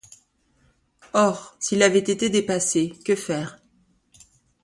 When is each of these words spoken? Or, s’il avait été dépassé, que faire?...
Or, 1.13 1.55
s’il 1.59 1.83
avait 1.83 1.99
été 1.99 2.31
dépassé, 2.31 2.95
que 3.05 3.15
faire?... 3.15 3.61